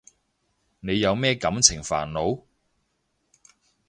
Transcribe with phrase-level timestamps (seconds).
[0.79, 2.41] 你有咩感情煩惱？